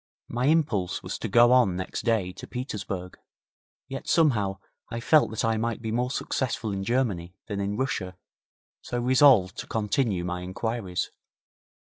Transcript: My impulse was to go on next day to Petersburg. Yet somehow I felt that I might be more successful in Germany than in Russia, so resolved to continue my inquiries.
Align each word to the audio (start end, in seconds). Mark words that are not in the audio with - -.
My 0.29 0.47
impulse 0.47 1.03
was 1.03 1.19
to 1.19 1.27
go 1.27 1.51
on 1.51 1.75
next 1.75 2.01
day 2.01 2.31
to 2.33 2.47
Petersburg. 2.47 3.19
Yet 3.87 4.07
somehow 4.07 4.57
I 4.89 4.99
felt 4.99 5.29
that 5.29 5.45
I 5.45 5.57
might 5.57 5.79
be 5.79 5.91
more 5.91 6.09
successful 6.09 6.71
in 6.71 6.83
Germany 6.83 7.35
than 7.47 7.59
in 7.59 7.77
Russia, 7.77 8.17
so 8.81 8.99
resolved 8.99 9.57
to 9.59 9.67
continue 9.67 10.25
my 10.25 10.41
inquiries. 10.41 11.11